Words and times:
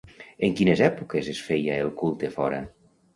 En 0.45 0.53
quines 0.59 0.79
èpoques 0.85 1.29
es 1.33 1.41
feia 1.49 1.75
el 1.83 1.91
culte 1.99 2.31
fora? 2.39 2.63